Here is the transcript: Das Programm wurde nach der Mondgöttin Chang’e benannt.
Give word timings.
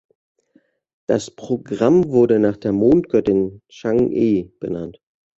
Das 1.05 1.29
Programm 1.29 2.09
wurde 2.09 2.39
nach 2.39 2.57
der 2.57 2.71
Mondgöttin 2.73 3.61
Chang’e 3.69 4.51
benannt. 4.59 4.99